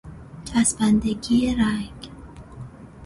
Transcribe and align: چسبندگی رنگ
چسبندگی 0.45 1.55
رنگ 1.55 2.09